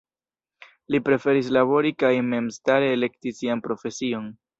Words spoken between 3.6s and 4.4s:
profesion.